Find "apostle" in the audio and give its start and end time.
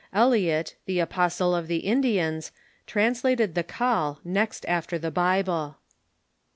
0.97-1.53